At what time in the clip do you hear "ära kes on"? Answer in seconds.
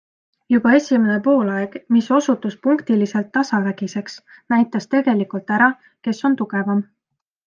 5.59-6.39